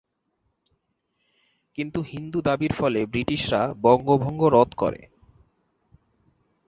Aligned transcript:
কিন্তু 1.77 1.99
হিন্দু 2.01 2.39
দাবীর 2.41 2.73
ফলে 2.73 2.99
ব্রিটিশরা 3.05 3.61
বঙ্গভঙ্গ 3.81 4.41
রদ 4.53 4.69
করে। 4.73 5.01